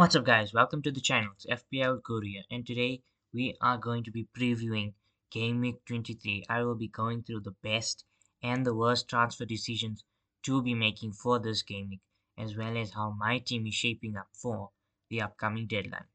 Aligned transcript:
What's 0.00 0.16
up 0.16 0.24
guys, 0.24 0.54
welcome 0.54 0.80
to 0.84 0.90
the 0.90 1.02
channel, 1.02 1.32
it's 1.34 1.44
FPL 1.44 2.02
Guru 2.02 2.40
and 2.50 2.66
today 2.66 3.02
we 3.34 3.54
are 3.60 3.76
going 3.76 4.02
to 4.04 4.10
be 4.10 4.26
previewing 4.34 4.94
Game 5.30 5.60
Week 5.60 5.84
23. 5.84 6.46
I 6.48 6.62
will 6.62 6.74
be 6.74 6.88
going 6.88 7.22
through 7.22 7.40
the 7.40 7.54
best 7.62 8.06
and 8.42 8.64
the 8.64 8.74
worst 8.74 9.08
transfer 9.10 9.44
decisions 9.44 10.02
to 10.44 10.62
be 10.62 10.72
making 10.72 11.12
for 11.12 11.38
this 11.38 11.60
game 11.62 11.90
week 11.90 12.00
as 12.38 12.56
well 12.56 12.78
as 12.78 12.92
how 12.92 13.10
my 13.10 13.40
team 13.40 13.66
is 13.66 13.74
shaping 13.74 14.16
up 14.16 14.28
for 14.32 14.70
the 15.10 15.20
upcoming 15.20 15.66
deadline. 15.66 16.06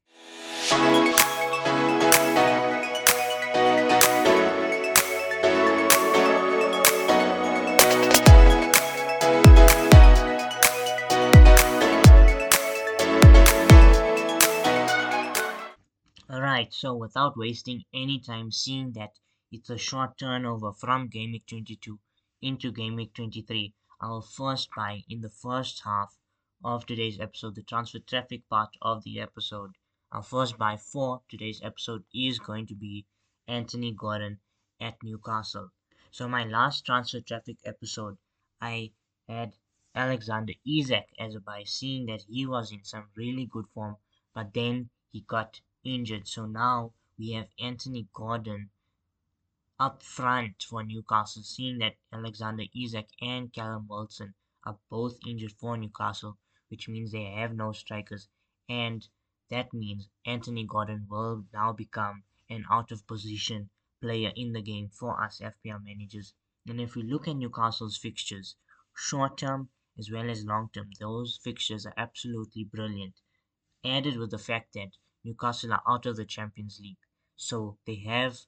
So 16.70 16.94
without 16.96 17.36
wasting 17.36 17.84
any 17.92 18.18
time, 18.18 18.50
seeing 18.50 18.92
that 18.92 19.18
it's 19.52 19.68
a 19.68 19.76
short 19.76 20.16
turnover 20.16 20.72
from 20.72 21.08
Game 21.08 21.32
Week 21.32 21.46
22 21.46 21.98
into 22.40 22.72
Game 22.72 22.96
Week 22.96 23.12
23, 23.12 23.74
I'll 24.00 24.22
first 24.22 24.70
buy 24.74 25.04
in 25.08 25.20
the 25.20 25.28
first 25.28 25.82
half 25.84 26.16
of 26.64 26.86
today's 26.86 27.20
episode, 27.20 27.56
the 27.56 27.62
transfer 27.62 27.98
traffic 27.98 28.48
part 28.48 28.70
of 28.80 29.04
the 29.04 29.20
episode. 29.20 29.72
Our 30.10 30.22
first 30.22 30.56
buy 30.56 30.78
for 30.78 31.22
today's 31.28 31.60
episode 31.62 32.04
is 32.14 32.38
going 32.38 32.66
to 32.68 32.74
be 32.74 33.04
Anthony 33.46 33.92
Gordon 33.92 34.40
at 34.80 35.02
Newcastle. 35.02 35.72
So 36.10 36.26
my 36.26 36.44
last 36.44 36.86
transfer 36.86 37.20
traffic 37.20 37.58
episode, 37.66 38.16
I 38.62 38.92
had 39.28 39.56
Alexander 39.94 40.54
Isak 40.66 41.08
as 41.18 41.34
a 41.34 41.40
buy, 41.40 41.64
seeing 41.64 42.06
that 42.06 42.22
he 42.22 42.46
was 42.46 42.72
in 42.72 42.82
some 42.82 43.10
really 43.14 43.44
good 43.44 43.66
form, 43.74 43.98
but 44.34 44.54
then 44.54 44.88
he 45.12 45.20
got 45.20 45.60
injured. 45.86 46.26
So 46.26 46.46
now 46.46 46.92
we 47.18 47.30
have 47.30 47.48
Anthony 47.58 48.08
Gordon 48.12 48.70
up 49.78 50.02
front 50.02 50.62
for 50.62 50.82
Newcastle, 50.82 51.42
seeing 51.42 51.78
that 51.78 51.96
Alexander 52.12 52.64
Isak 52.74 53.08
and 53.20 53.52
Callum 53.52 53.86
Wilson 53.88 54.34
are 54.64 54.78
both 54.90 55.18
injured 55.26 55.52
for 55.52 55.76
Newcastle, 55.76 56.38
which 56.68 56.88
means 56.88 57.12
they 57.12 57.24
have 57.24 57.54
no 57.54 57.72
strikers. 57.72 58.28
And 58.68 59.06
that 59.48 59.72
means 59.72 60.08
Anthony 60.24 60.64
Gordon 60.64 61.06
will 61.08 61.44
now 61.52 61.72
become 61.72 62.24
an 62.50 62.64
out 62.70 62.90
of 62.90 63.06
position 63.06 63.70
player 64.00 64.32
in 64.34 64.52
the 64.52 64.62
game 64.62 64.88
for 64.88 65.22
us 65.22 65.40
FPL 65.40 65.84
managers. 65.84 66.34
And 66.66 66.80
if 66.80 66.96
we 66.96 67.02
look 67.02 67.28
at 67.28 67.36
Newcastle's 67.36 67.96
fixtures, 67.96 68.56
short 68.94 69.38
term 69.38 69.68
as 69.98 70.10
well 70.10 70.28
as 70.28 70.44
long 70.44 70.68
term, 70.72 70.90
those 70.98 71.38
fixtures 71.42 71.86
are 71.86 71.94
absolutely 71.96 72.64
brilliant. 72.64 73.20
Added 73.84 74.16
with 74.16 74.30
the 74.30 74.38
fact 74.38 74.74
that 74.74 74.96
Newcastle 75.26 75.72
are 75.72 75.82
out 75.88 76.06
of 76.06 76.16
the 76.16 76.24
Champions 76.24 76.78
League. 76.80 76.98
So 77.34 77.78
they 77.84 77.96
have 78.06 78.38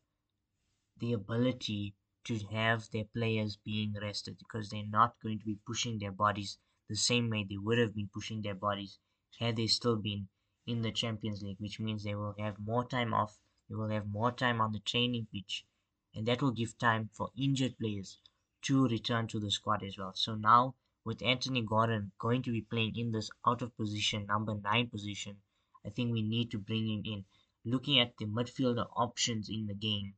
the 0.97 1.13
ability 1.13 1.97
to 2.25 2.39
have 2.53 2.89
their 2.93 3.05
players 3.05 3.57
being 3.57 3.97
rested 4.01 4.39
because 4.39 4.71
they're 4.71 4.87
not 4.87 5.17
going 5.21 5.41
to 5.41 5.45
be 5.45 5.59
pushing 5.67 5.99
their 5.99 6.13
bodies 6.13 6.59
the 6.89 6.95
same 6.95 7.31
way 7.31 7.43
they 7.43 7.57
would 7.59 7.79
have 7.79 7.95
been 7.95 8.09
pushing 8.15 8.43
their 8.43 8.55
bodies 8.55 8.99
had 9.41 9.57
they 9.57 9.67
still 9.67 9.97
been 9.97 10.29
in 10.67 10.83
the 10.83 10.93
Champions 10.93 11.43
League, 11.43 11.59
which 11.59 11.81
means 11.81 12.05
they 12.05 12.15
will 12.15 12.35
have 12.39 12.59
more 12.61 12.87
time 12.87 13.13
off, 13.13 13.39
they 13.69 13.75
will 13.75 13.89
have 13.89 14.07
more 14.07 14.31
time 14.31 14.61
on 14.61 14.73
the 14.73 14.81
training 14.81 15.27
pitch, 15.33 15.67
and 16.15 16.27
that 16.27 16.41
will 16.41 16.53
give 16.53 16.79
time 16.79 17.11
for 17.13 17.31
injured 17.37 17.77
players 17.79 18.21
to 18.63 18.87
return 18.87 19.27
to 19.27 19.41
the 19.41 19.51
squad 19.51 19.83
as 19.83 19.99
well. 19.99 20.13
So 20.15 20.35
now 20.35 20.77
with 21.05 21.23
Anthony 21.23 21.63
Gordon 21.63 22.13
going 22.19 22.43
to 22.43 22.53
be 22.53 22.63
playing 22.63 22.97
in 22.97 23.11
this 23.11 23.31
out 23.47 23.63
of 23.63 23.77
position 23.77 24.27
number 24.27 24.55
9 24.55 24.91
position 24.91 25.43
I 25.85 25.91
think 25.91 26.13
we 26.13 26.23
need 26.23 26.51
to 26.53 26.59
bring 26.59 26.89
him 26.89 27.03
in. 27.05 27.25
Looking 27.65 27.99
at 27.99 28.17
the 28.17 28.27
midfielder 28.27 28.89
options 28.97 29.49
in 29.49 29.67
the 29.67 29.75
game, 29.75 30.15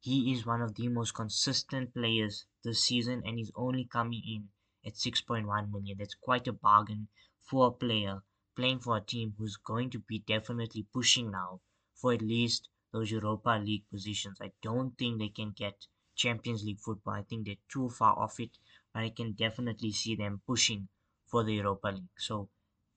he 0.00 0.32
is 0.32 0.46
one 0.46 0.62
of 0.62 0.74
the 0.74 0.88
most 0.88 1.14
consistent 1.14 1.94
players 1.94 2.46
this 2.62 2.82
season 2.84 3.22
and 3.24 3.38
he's 3.38 3.52
only 3.54 3.84
coming 3.84 4.22
in 4.26 4.50
at 4.86 4.96
6.1 4.96 5.70
million. 5.70 5.98
That's 5.98 6.14
quite 6.14 6.46
a 6.46 6.52
bargain 6.52 7.08
for 7.40 7.68
a 7.68 7.72
player 7.72 8.22
playing 8.54 8.80
for 8.80 8.96
a 8.96 9.00
team 9.00 9.34
who's 9.38 9.56
going 9.56 9.90
to 9.90 9.98
be 9.98 10.18
definitely 10.20 10.84
pushing 10.92 11.30
now 11.30 11.60
for 11.94 12.12
at 12.12 12.22
least 12.22 12.68
those 12.92 13.10
Europa 13.10 13.60
League 13.62 13.88
positions. 13.90 14.38
I 14.40 14.52
don't 14.62 14.96
think 14.96 15.18
they 15.18 15.28
can 15.28 15.50
get 15.50 15.86
Champions 16.14 16.62
League 16.64 16.80
football. 16.80 17.14
I 17.14 17.22
think 17.22 17.46
they're 17.46 17.56
too 17.68 17.88
far 17.88 18.18
off 18.18 18.38
it, 18.40 18.58
but 18.92 19.02
I 19.02 19.10
can 19.10 19.32
definitely 19.32 19.90
see 19.90 20.14
them 20.14 20.42
pushing 20.46 20.88
for 21.26 21.42
the 21.42 21.54
Europa 21.54 21.88
League. 21.88 22.18
So 22.18 22.48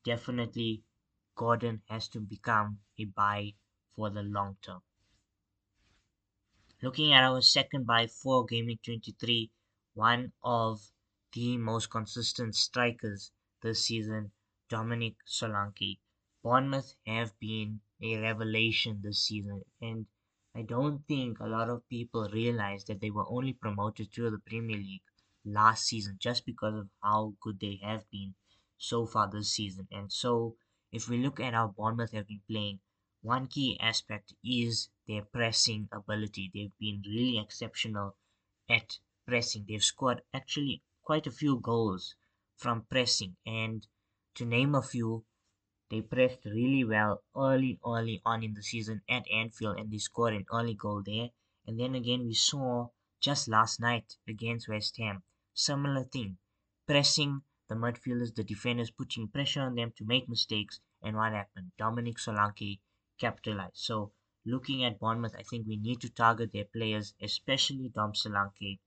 definitely 0.03 0.83
Gordon 1.37 1.83
has 1.87 2.09
to 2.09 2.19
become 2.19 2.81
a 2.99 3.05
buy 3.05 3.53
for 3.95 4.09
the 4.09 4.23
long 4.23 4.57
term. 4.61 4.81
Looking 6.81 7.13
at 7.13 7.23
our 7.23 7.39
second 7.43 7.85
buy 7.85 8.07
for 8.07 8.43
Gameweek 8.47 8.81
23, 8.81 9.51
one 9.93 10.33
of 10.41 10.91
the 11.33 11.55
most 11.55 11.91
consistent 11.91 12.55
strikers 12.55 13.31
this 13.61 13.85
season, 13.85 14.31
Dominic 14.67 15.17
Solanke. 15.27 15.99
Bournemouth 16.41 16.95
have 17.05 17.37
been 17.37 17.81
a 18.01 18.17
revelation 18.17 19.01
this 19.03 19.23
season, 19.23 19.65
and 19.79 20.07
I 20.55 20.63
don't 20.63 21.05
think 21.07 21.39
a 21.39 21.45
lot 21.47 21.69
of 21.69 21.87
people 21.89 22.27
realize 22.29 22.85
that 22.85 23.01
they 23.01 23.11
were 23.11 23.29
only 23.29 23.53
promoted 23.53 24.11
to 24.13 24.31
the 24.31 24.39
Premier 24.39 24.77
League 24.77 25.03
last 25.45 25.85
season 25.85 26.17
just 26.19 26.43
because 26.43 26.73
of 26.73 26.89
how 27.03 27.35
good 27.39 27.59
they 27.59 27.75
have 27.83 28.09
been 28.09 28.33
so 28.77 29.05
far 29.05 29.29
this 29.29 29.51
season. 29.53 29.87
And 29.91 30.11
so 30.11 30.57
if 30.91 31.09
we 31.09 31.17
look 31.17 31.39
at 31.39 31.53
how 31.53 31.67
Bournemouth 31.67 32.11
have 32.13 32.27
been 32.27 32.41
playing, 32.49 32.79
one 33.21 33.47
key 33.47 33.77
aspect 33.79 34.33
is 34.43 34.89
their 35.07 35.23
pressing 35.23 35.89
ability. 35.91 36.49
They've 36.53 36.77
been 36.79 37.01
really 37.05 37.37
exceptional 37.39 38.15
at 38.69 38.99
pressing. 39.25 39.65
They've 39.67 39.83
scored 39.83 40.21
actually 40.33 40.83
quite 41.03 41.27
a 41.27 41.31
few 41.31 41.59
goals 41.59 42.15
from 42.55 42.85
pressing. 42.89 43.35
And 43.45 43.85
to 44.35 44.45
name 44.45 44.75
a 44.75 44.81
few, 44.81 45.25
they 45.89 46.01
pressed 46.01 46.45
really 46.45 46.83
well 46.83 47.23
early, 47.35 47.79
early 47.85 48.21
on 48.25 48.43
in 48.43 48.53
the 48.53 48.63
season 48.63 49.01
at 49.09 49.29
Anfield 49.31 49.77
and 49.77 49.91
they 49.91 49.97
scored 49.97 50.33
an 50.33 50.45
early 50.53 50.73
goal 50.73 51.01
there. 51.05 51.29
And 51.65 51.79
then 51.79 51.95
again, 51.95 52.25
we 52.25 52.33
saw 52.33 52.89
just 53.19 53.47
last 53.47 53.79
night 53.79 54.15
against 54.27 54.69
West 54.69 54.97
Ham, 54.97 55.23
similar 55.53 56.03
thing. 56.03 56.37
Pressing 56.85 57.41
the 57.69 57.75
midfielders, 57.75 58.33
the 58.33 58.43
defenders 58.43 58.91
putting 58.91 59.27
pressure 59.27 59.61
on 59.61 59.75
them 59.75 59.91
to 59.97 60.05
make 60.05 60.29
mistakes. 60.29 60.79
And 61.01 61.15
what 61.15 61.33
happened? 61.33 61.71
Dominic 61.77 62.17
Solanke 62.17 62.79
capitalized. 63.19 63.77
So 63.77 64.11
looking 64.45 64.83
at 64.83 64.99
Bournemouth, 64.99 65.35
I 65.37 65.43
think 65.43 65.67
we 65.67 65.77
need 65.77 66.01
to 66.01 66.09
target 66.09 66.51
their 66.53 66.65
players, 66.65 67.13
especially 67.21 67.89
Dom 67.89 68.13
Solanke. 68.13 68.79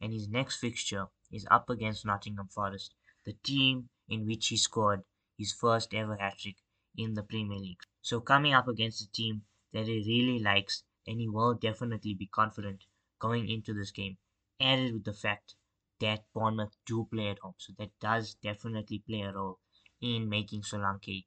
And 0.00 0.12
his 0.12 0.28
next 0.28 0.56
fixture 0.56 1.06
is 1.32 1.46
up 1.50 1.70
against 1.70 2.04
Nottingham 2.04 2.48
Forest, 2.48 2.94
the 3.24 3.32
team 3.42 3.88
in 4.08 4.26
which 4.26 4.48
he 4.48 4.56
scored 4.56 5.02
his 5.38 5.52
first 5.52 5.94
ever 5.94 6.16
hat 6.16 6.38
trick 6.38 6.56
in 6.96 7.14
the 7.14 7.22
Premier 7.22 7.58
League. 7.58 7.80
So 8.02 8.20
coming 8.20 8.54
up 8.54 8.68
against 8.68 9.02
a 9.02 9.10
team 9.10 9.42
that 9.72 9.86
he 9.86 10.04
really 10.06 10.42
likes, 10.42 10.84
and 11.06 11.20
he 11.20 11.28
will 11.28 11.54
definitely 11.54 12.14
be 12.14 12.26
confident 12.26 12.84
going 13.18 13.48
into 13.48 13.72
this 13.74 13.90
game. 13.90 14.18
Added 14.60 14.92
with 14.92 15.04
the 15.04 15.12
fact 15.12 15.54
that 16.00 16.24
Bournemouth 16.34 16.76
do 16.86 17.06
play 17.10 17.28
at 17.28 17.38
home. 17.38 17.54
So 17.58 17.72
that 17.78 17.90
does 18.00 18.34
definitely 18.42 18.98
play 18.98 19.22
a 19.22 19.32
role 19.32 19.58
in 20.00 20.28
making 20.28 20.62
Solanke 20.62 21.26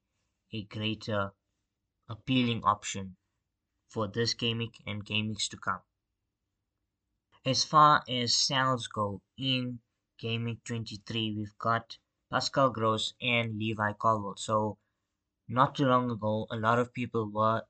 a 0.54 0.64
greater 0.64 1.32
appealing 2.08 2.64
option 2.64 3.18
for 3.88 4.08
this 4.08 4.34
game 4.34 4.72
and 4.86 5.06
game 5.06 5.36
to 5.36 5.58
come. 5.58 5.82
As 7.46 7.64
far 7.64 8.04
as 8.08 8.36
sales 8.36 8.88
go 8.88 9.22
in 9.38 9.80
week 10.24 10.64
23, 10.66 11.36
we've 11.38 11.58
got 11.58 11.98
Pascal 12.30 12.70
Gross 12.70 13.14
and 13.22 13.58
Levi 13.58 13.94
Colwill. 13.94 14.36
So 14.38 14.78
not 15.48 15.76
too 15.76 15.86
long 15.86 16.12
ago, 16.12 16.46
a 16.52 16.58
lot 16.58 16.78
of 16.78 16.94
people 16.94 17.32
were 17.32 17.64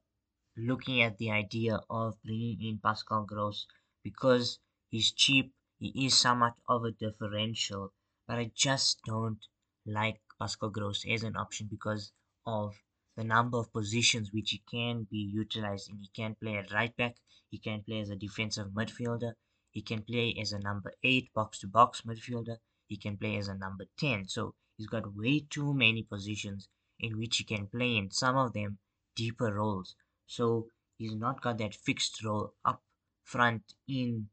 looking 0.58 1.02
at 1.02 1.18
the 1.18 1.32
idea 1.32 1.80
of 1.90 2.22
bringing 2.24 2.62
in 2.62 2.80
Pascal 2.80 3.24
Gross 3.24 3.68
because 4.04 4.60
he's 4.90 5.12
cheap 5.12 5.54
he 5.80 6.06
is 6.06 6.18
somewhat 6.18 6.56
of 6.68 6.84
a 6.84 6.92
differential, 6.92 7.94
but 8.28 8.38
I 8.38 8.52
just 8.54 9.00
don't 9.06 9.40
like 9.86 10.22
Pascal 10.38 10.70
Gross 10.70 11.06
as 11.10 11.24
an 11.24 11.38
option 11.38 11.68
because 11.72 12.12
of 12.46 12.76
the 13.16 13.24
number 13.24 13.58
of 13.58 13.72
positions 13.72 14.32
which 14.34 14.52
he 14.52 14.62
can 14.70 15.08
be 15.10 15.18
utilized 15.18 15.90
in. 15.90 15.98
He 15.98 16.10
can 16.14 16.36
play 16.36 16.58
at 16.58 16.72
right 16.72 16.96
back, 16.98 17.16
he 17.50 17.60
can 17.60 17.84
play 17.84 18.02
as 18.02 18.10
a 18.10 18.16
defensive 18.16 18.68
midfielder, 18.68 19.34
he 19.72 19.82
can 19.82 20.04
play 20.04 20.36
as 20.40 20.52
a 20.52 20.60
number 20.60 20.94
8 21.04 21.34
box 21.34 21.60
to 21.60 21.68
box 21.68 22.02
midfielder, 22.02 22.58
he 22.88 22.98
can 22.98 23.18
play 23.18 23.38
as 23.38 23.48
a 23.48 23.56
number 23.56 23.86
10. 24.00 24.28
So 24.28 24.56
he's 24.78 24.88
got 24.88 25.16
way 25.16 25.46
too 25.50 25.74
many 25.74 26.04
positions 26.04 26.68
in 27.00 27.18
which 27.18 27.38
he 27.38 27.44
can 27.46 27.68
play 27.68 27.96
in, 27.96 28.12
some 28.12 28.36
of 28.36 28.54
them 28.54 28.80
deeper 29.16 29.54
roles. 29.54 29.96
So 30.28 30.68
he's 30.98 31.16
not 31.16 31.42
got 31.42 31.58
that 31.60 31.74
fixed 31.74 32.24
role 32.24 32.54
up 32.66 32.84
front 33.24 33.74
in 33.88 34.30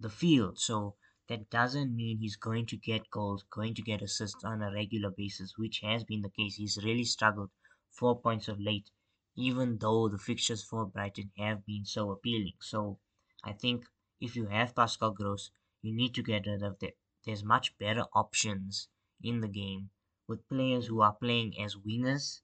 the 0.00 0.08
field. 0.10 0.58
So 0.58 0.96
that 1.28 1.50
doesn't 1.50 1.94
mean 1.94 2.18
he's 2.18 2.36
going 2.36 2.66
to 2.66 2.76
get 2.76 3.10
goals, 3.10 3.44
going 3.50 3.74
to 3.74 3.82
get 3.82 4.00
assists 4.00 4.44
on 4.44 4.62
a 4.62 4.72
regular 4.72 5.10
basis, 5.10 5.58
which 5.58 5.80
has 5.80 6.04
been 6.04 6.22
the 6.22 6.30
case. 6.30 6.56
He's 6.56 6.82
really 6.82 7.04
struggled 7.04 7.50
for 7.90 8.20
points 8.20 8.48
of 8.48 8.60
late, 8.60 8.90
even 9.36 9.78
though 9.78 10.08
the 10.08 10.18
fixtures 10.18 10.64
for 10.64 10.86
Brighton 10.86 11.32
have 11.36 11.66
been 11.66 11.84
so 11.84 12.10
appealing. 12.10 12.54
So 12.60 12.98
I 13.44 13.52
think 13.52 13.84
if 14.20 14.36
you 14.36 14.46
have 14.46 14.74
Pascal 14.74 15.10
Gross, 15.10 15.50
you 15.82 15.94
need 15.94 16.14
to 16.14 16.22
get 16.22 16.46
rid 16.46 16.62
of 16.62 16.78
that. 16.78 16.96
There's 17.24 17.44
much 17.44 17.76
better 17.78 18.04
options 18.14 18.88
in 19.22 19.40
the 19.40 19.48
game 19.48 19.90
with 20.26 20.48
players 20.48 20.86
who 20.86 21.00
are 21.02 21.14
playing 21.14 21.60
as 21.60 21.76
wingers 21.76 22.40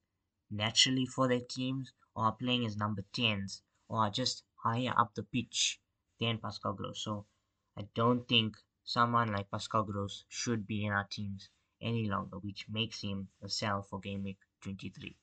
naturally 0.51 1.07
for 1.07 1.29
their 1.29 1.41
teams 1.41 1.93
or 2.15 2.25
are 2.25 2.33
playing 2.33 2.67
as 2.67 2.77
number 2.77 3.05
10s 3.13 3.61
or 3.89 4.05
are 4.05 4.11
just 4.11 4.43
higher 4.63 4.93
up 4.99 5.15
the 5.15 5.23
pitch 5.23 5.81
than 6.21 6.39
Pascal 6.39 6.75
Gross. 6.75 7.03
So 7.03 7.27
I 7.77 7.89
don't 7.95 8.29
think 8.29 8.57
someone 8.85 9.33
like 9.33 9.51
Pascal 9.51 9.83
Gross 9.83 10.25
should 10.29 10.67
be 10.67 10.85
in 10.85 10.93
our 10.93 11.09
teams 11.09 11.49
any 11.81 12.09
longer, 12.09 12.39
which 12.39 12.69
makes 12.69 13.01
him 13.01 13.31
a 13.43 13.49
sell 13.49 13.83
for 13.83 13.99
Game 13.99 14.23
Week 14.23 14.39
23. 14.61 15.17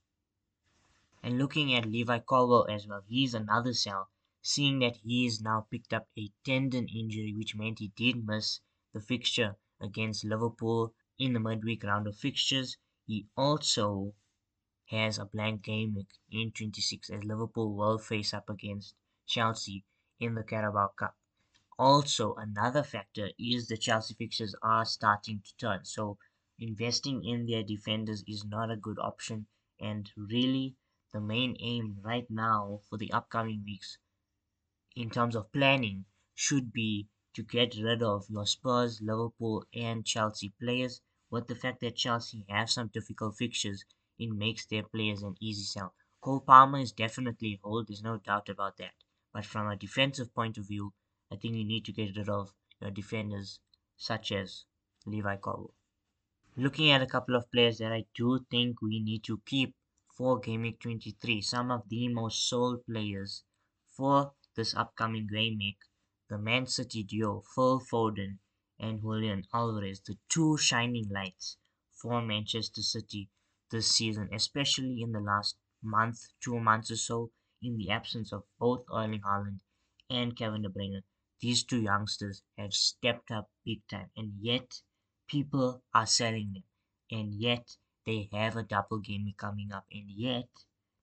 And 1.23 1.37
looking 1.37 1.73
at 1.73 1.85
Levi 1.85 2.19
Colwill 2.19 2.67
as 2.69 2.87
well, 2.87 3.03
he's 3.07 3.33
another 3.33 3.73
sell, 3.73 4.09
seeing 4.41 4.79
that 4.79 4.97
he 4.97 5.23
has 5.23 5.39
now 5.39 5.61
picked 5.71 5.93
up 5.93 6.09
a 6.17 6.31
tendon 6.43 6.87
injury, 6.89 7.33
which 7.33 7.55
meant 7.55 7.79
he 7.79 7.89
did 7.89 8.25
miss 8.25 8.59
the 8.91 8.99
fixture 8.99 9.55
against 9.79 10.25
Liverpool 10.25 10.93
in 11.17 11.31
the 11.31 11.39
midweek 11.39 11.83
round 11.83 12.05
of 12.05 12.17
fixtures. 12.17 12.75
He 13.05 13.27
also 13.37 14.13
has 14.87 15.17
a 15.17 15.25
blank 15.25 15.61
game 15.61 15.95
week 15.95 16.11
in 16.29 16.51
26 16.51 17.11
as 17.11 17.23
Liverpool 17.23 17.73
will 17.75 17.97
face 17.97 18.33
up 18.33 18.49
against 18.49 18.95
Chelsea 19.25 19.85
in 20.19 20.35
the 20.35 20.43
Carabao 20.43 20.89
Cup. 20.97 21.15
Also, 21.81 22.33
another 22.35 22.81
factor 22.81 23.29
is 23.37 23.67
the 23.67 23.75
Chelsea 23.75 24.13
fixtures 24.13 24.55
are 24.63 24.85
starting 24.85 25.41
to 25.41 25.53
turn. 25.57 25.83
So, 25.83 26.17
investing 26.57 27.25
in 27.25 27.45
their 27.45 27.61
defenders 27.61 28.23
is 28.25 28.45
not 28.45 28.71
a 28.71 28.77
good 28.77 28.97
option. 28.99 29.47
And 29.77 30.09
really, 30.15 30.77
the 31.11 31.19
main 31.19 31.57
aim 31.59 31.99
right 31.99 32.25
now 32.29 32.79
for 32.87 32.97
the 32.97 33.11
upcoming 33.11 33.65
weeks, 33.65 33.97
in 34.95 35.09
terms 35.09 35.35
of 35.35 35.51
planning, 35.51 36.05
should 36.33 36.71
be 36.71 37.09
to 37.33 37.43
get 37.43 37.75
rid 37.75 38.01
of 38.01 38.29
your 38.29 38.45
Spurs, 38.47 39.01
Liverpool, 39.01 39.65
and 39.73 40.05
Chelsea 40.05 40.53
players. 40.61 41.01
With 41.29 41.47
the 41.47 41.55
fact 41.55 41.81
that 41.81 41.97
Chelsea 41.97 42.45
have 42.47 42.69
some 42.69 42.87
difficult 42.87 43.35
fixtures, 43.37 43.83
it 44.17 44.29
makes 44.31 44.65
their 44.65 44.83
players 44.83 45.23
an 45.23 45.35
easy 45.41 45.63
sell. 45.65 45.93
Cole 46.21 46.39
Palmer 46.39 46.79
is 46.79 46.93
definitely 46.93 47.55
a 47.55 47.59
hold, 47.61 47.87
there's 47.89 48.01
no 48.03 48.17
doubt 48.17 48.47
about 48.47 48.77
that. 48.77 48.93
But 49.33 49.45
from 49.45 49.67
a 49.67 49.75
defensive 49.75 50.33
point 50.33 50.57
of 50.57 50.67
view, 50.67 50.93
I 51.31 51.37
think 51.37 51.55
you 51.55 51.63
need 51.63 51.85
to 51.85 51.93
get 51.93 52.17
rid 52.17 52.27
of 52.27 52.53
your 52.81 52.91
defenders 52.91 53.59
such 53.95 54.31
as 54.33 54.65
Levi 55.05 55.37
Colwill. 55.37 55.73
Looking 56.57 56.91
at 56.91 57.01
a 57.01 57.07
couple 57.07 57.35
of 57.35 57.49
players 57.51 57.77
that 57.77 57.93
I 57.93 58.05
do 58.13 58.45
think 58.51 58.81
we 58.81 58.99
need 58.99 59.23
to 59.23 59.41
keep 59.45 59.73
for 60.13 60.39
Game 60.39 60.63
Week 60.63 60.79
23, 60.79 61.41
some 61.41 61.71
of 61.71 61.87
the 61.87 62.09
most 62.09 62.49
sold 62.49 62.85
players 62.85 63.43
for 63.87 64.33
this 64.55 64.75
upcoming 64.75 65.27
Game 65.27 65.57
Week, 65.57 65.77
the 66.27 66.37
Man 66.37 66.67
City 66.67 67.03
duo 67.03 67.43
Phil 67.55 67.79
Foden 67.79 68.39
and 68.77 68.99
Julian 68.99 69.45
Alvarez, 69.53 70.01
the 70.01 70.17
two 70.27 70.57
shining 70.57 71.07
lights 71.09 71.57
for 71.93 72.21
Manchester 72.21 72.81
City 72.81 73.29
this 73.69 73.87
season, 73.87 74.27
especially 74.33 75.01
in 75.01 75.13
the 75.13 75.21
last 75.21 75.55
month, 75.81 76.27
two 76.41 76.59
months 76.59 76.91
or 76.91 76.97
so, 76.97 77.31
in 77.61 77.77
the 77.77 77.89
absence 77.89 78.33
of 78.33 78.43
both 78.59 78.83
Erling 78.91 79.21
Haaland 79.21 79.61
and 80.09 80.35
Kevin 80.35 80.63
De 80.63 80.69
Bruyne. 80.69 81.03
These 81.41 81.65
two 81.65 81.81
youngsters 81.81 82.43
have 82.57 82.73
stepped 82.73 83.31
up 83.31 83.51
big 83.65 83.85
time, 83.87 84.11
and 84.15 84.33
yet 84.39 84.81
people 85.27 85.83
are 85.93 86.05
selling 86.05 86.53
them, 86.53 86.63
and 87.11 87.33
yet 87.33 87.75
they 88.05 88.29
have 88.31 88.55
a 88.55 88.63
double 88.63 88.99
game 88.99 89.33
coming 89.37 89.73
up, 89.73 89.85
and 89.91 90.09
yet 90.09 90.47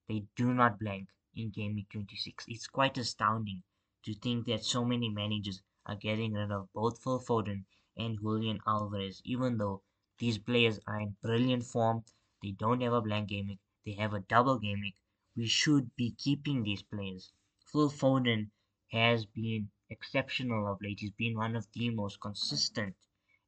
they 0.09 0.27
do 0.35 0.53
not 0.53 0.81
blank 0.81 1.09
in 1.35 1.53
week 1.55 1.89
26. 1.91 2.45
It's 2.49 2.67
quite 2.67 2.99
astounding 2.99 3.63
to 4.03 4.13
think 4.13 4.47
that 4.47 4.65
so 4.65 4.85
many 4.85 5.09
managers 5.09 5.63
are 5.87 5.95
getting 5.95 6.33
rid 6.33 6.51
of 6.51 6.73
both 6.73 7.01
Phil 7.01 7.21
Foden 7.21 7.65
and 7.97 8.19
Julian 8.19 8.59
Alvarez, 8.67 9.23
even 9.25 9.57
though 9.57 9.83
these 10.19 10.39
players 10.39 10.81
are 10.87 11.01
in 11.01 11.17
brilliant 11.23 11.65
form 11.65 12.05
they 12.43 12.51
don't 12.51 12.81
have 12.81 12.93
a 12.93 13.01
blank 13.01 13.31
gameweek. 13.31 13.61
They 13.85 13.93
have 13.93 14.15
a 14.15 14.21
double 14.21 14.59
gameweek. 14.59 14.97
We 15.37 15.47
should 15.47 15.95
be 15.95 16.11
keeping 16.11 16.65
these 16.65 16.83
players. 16.83 17.33
Phil 17.65 17.89
Foden 17.89 18.51
has 18.91 19.25
been 19.27 19.71
exceptional 19.91 20.67
of 20.71 20.81
late. 20.83 21.01
He's 21.01 21.13
been 21.13 21.37
one 21.37 21.57
of 21.57 21.67
the 21.73 21.91
most 21.91 22.21
consistent 22.21 22.95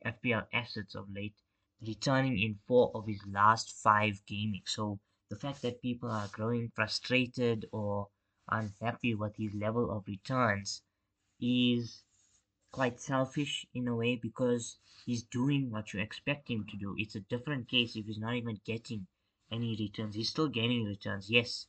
FPL 0.04 0.46
assets 0.52 0.94
of 0.94 1.10
late, 1.12 1.34
returning 1.86 2.38
in 2.38 2.58
four 2.66 2.90
of 2.94 3.06
his 3.06 3.20
last 3.26 3.70
five 3.82 4.20
gameweek. 4.26 4.68
So 4.68 4.98
the 5.28 5.36
fact 5.36 5.62
that 5.62 5.82
people 5.82 6.10
are 6.10 6.28
growing 6.28 6.70
frustrated 6.74 7.66
or 7.72 8.08
unhappy 8.50 9.14
with 9.14 9.36
his 9.36 9.54
level 9.54 9.90
of 9.90 10.04
returns 10.06 10.82
is 11.40 12.02
quite 12.72 13.00
selfish 13.00 13.66
in 13.74 13.88
a 13.88 13.96
way 13.96 14.16
because 14.16 14.78
he's 15.04 15.22
doing 15.24 15.70
what 15.70 15.92
you 15.92 16.00
expect 16.00 16.48
him 16.48 16.66
to 16.70 16.76
do. 16.76 16.94
It's 16.98 17.16
a 17.16 17.20
different 17.20 17.68
case 17.68 17.96
if 17.96 18.06
he's 18.06 18.18
not 18.18 18.34
even 18.34 18.60
getting 18.64 19.06
any 19.50 19.76
returns. 19.78 20.14
He's 20.14 20.30
still 20.30 20.48
getting 20.48 20.84
returns, 20.84 21.30
yes, 21.30 21.66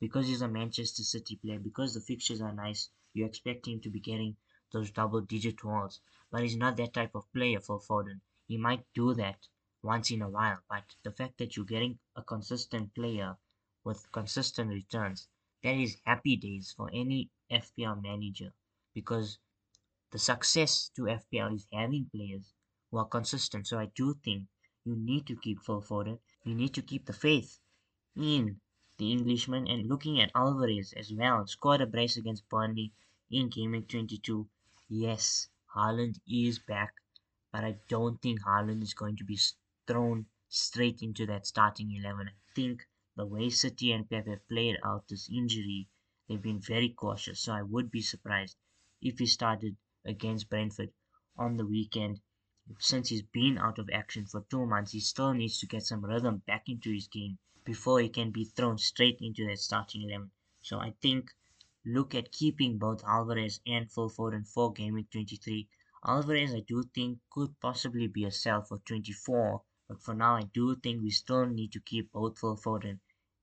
because 0.00 0.26
he's 0.26 0.42
a 0.42 0.48
Manchester 0.48 1.02
City 1.02 1.36
player, 1.36 1.58
because 1.58 1.94
the 1.94 2.00
fixtures 2.00 2.40
are 2.40 2.52
nice, 2.52 2.88
you 3.14 3.24
expect 3.24 3.66
him 3.66 3.80
to 3.80 3.88
be 3.88 4.00
getting 4.00 4.36
those 4.72 4.90
double 4.90 5.22
digit 5.22 5.64
walls. 5.64 6.00
But 6.30 6.42
he's 6.42 6.56
not 6.56 6.76
that 6.76 6.92
type 6.92 7.14
of 7.14 7.32
player 7.32 7.60
for 7.60 7.80
Foden. 7.80 8.20
He 8.46 8.58
might 8.58 8.84
do 8.92 9.14
that 9.14 9.48
once 9.82 10.10
in 10.10 10.20
a 10.20 10.28
while, 10.28 10.58
but 10.68 10.94
the 11.02 11.12
fact 11.12 11.38
that 11.38 11.56
you're 11.56 11.64
getting 11.64 11.98
a 12.16 12.22
consistent 12.22 12.94
player 12.94 13.38
with 13.84 14.10
consistent 14.12 14.70
returns, 14.70 15.28
that 15.62 15.74
is 15.76 15.96
happy 16.04 16.36
days 16.36 16.72
for 16.76 16.90
any 16.92 17.30
FPL 17.50 18.02
manager 18.02 18.52
because 18.92 19.38
the 20.10 20.18
success 20.18 20.90
to 20.96 21.02
FPL 21.02 21.54
is 21.54 21.66
having 21.72 22.10
players 22.14 22.52
who 22.90 22.98
are 22.98 23.06
consistent. 23.06 23.66
So 23.66 23.78
I 23.78 23.86
do 23.94 24.14
think 24.14 24.48
you 24.84 24.96
need 24.96 25.26
to 25.26 25.36
keep 25.36 25.60
Phil 25.62 25.82
Foden. 25.82 26.18
You 26.44 26.54
need 26.54 26.74
to 26.74 26.82
keep 26.82 27.06
the 27.06 27.12
faith 27.12 27.58
in 28.16 28.60
the 28.96 29.10
Englishman 29.10 29.66
and 29.66 29.88
looking 29.88 30.20
at 30.20 30.30
Alvarez 30.36 30.92
as 30.92 31.12
well. 31.12 31.44
Scored 31.48 31.80
a 31.80 31.86
brace 31.86 32.16
against 32.16 32.48
Burnley 32.48 32.92
in 33.28 33.48
Game 33.48 33.72
Week 33.72 33.88
22. 33.88 34.48
Yes, 34.88 35.48
Haaland 35.74 36.20
is 36.28 36.60
back, 36.60 36.94
but 37.50 37.64
I 37.64 37.80
don't 37.88 38.22
think 38.22 38.42
Haaland 38.42 38.82
is 38.82 38.94
going 38.94 39.16
to 39.16 39.24
be 39.24 39.36
thrown 39.88 40.26
straight 40.48 41.02
into 41.02 41.26
that 41.26 41.44
starting 41.44 41.90
11. 41.90 42.28
I 42.28 42.32
think 42.54 42.86
the 43.16 43.26
way 43.26 43.50
City 43.50 43.90
and 43.90 44.08
Pep 44.08 44.28
have 44.28 44.46
played 44.48 44.76
out 44.84 45.08
this 45.08 45.28
injury, 45.28 45.88
they've 46.28 46.40
been 46.40 46.60
very 46.60 46.90
cautious. 46.90 47.40
So 47.40 47.52
I 47.52 47.62
would 47.62 47.90
be 47.90 48.00
surprised 48.00 48.56
if 49.02 49.18
he 49.18 49.26
started 49.26 49.76
against 50.04 50.48
Brentford 50.48 50.92
on 51.36 51.56
the 51.56 51.66
weekend. 51.66 52.20
Since 52.78 53.08
he's 53.08 53.22
been 53.22 53.58
out 53.58 53.80
of 53.80 53.90
action 53.92 54.26
for 54.26 54.42
two 54.48 54.66
months, 54.66 54.92
he 54.92 55.00
still 55.00 55.34
needs 55.34 55.58
to 55.58 55.66
get 55.66 55.82
some 55.82 56.04
rhythm 56.04 56.44
back 56.46 56.68
into 56.68 56.92
his 56.92 57.08
game 57.08 57.38
before 57.64 58.00
he 58.00 58.08
can 58.08 58.30
be 58.30 58.44
thrown 58.44 58.76
straight 58.76 59.18
into 59.20 59.46
that 59.46 59.58
starting 59.58 60.02
11. 60.02 60.30
So 60.60 60.78
I 60.78 60.94
think 61.00 61.30
look 61.84 62.14
at 62.14 62.32
keeping 62.32 62.78
both 62.78 63.02
Alvarez 63.04 63.60
and 63.66 63.90
Phil 63.90 64.10
Foden 64.10 64.46
for 64.46 64.72
game 64.72 64.94
week 64.94 65.10
23. 65.10 65.68
Alvarez, 66.06 66.54
I 66.54 66.60
do 66.60 66.82
think, 66.94 67.20
could 67.30 67.58
possibly 67.60 68.06
be 68.06 68.24
a 68.24 68.30
sell 68.30 68.62
for 68.62 68.78
24, 68.78 69.62
but 69.88 70.02
for 70.02 70.14
now, 70.14 70.36
I 70.36 70.42
do 70.42 70.76
think 70.76 71.02
we 71.02 71.10
still 71.10 71.46
need 71.46 71.72
to 71.72 71.80
keep 71.80 72.12
both 72.12 72.38
Foden 72.38 73.00